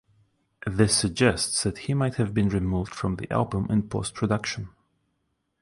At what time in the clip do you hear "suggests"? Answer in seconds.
0.97-1.61